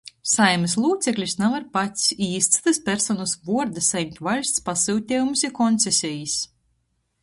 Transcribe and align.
Saeimys 0.29 0.71
lūceklis 0.85 1.35
navar 1.41 1.67
pats 1.77 2.07
i 2.17 2.31
iz 2.39 2.49
cytys 2.57 2.81
personys 2.89 3.37
vuorda 3.51 3.87
sajimt 3.91 4.21
vaļsts 4.31 4.67
pasyutejumus 4.71 5.49
i 5.51 5.57
koncesejis. 5.63 6.39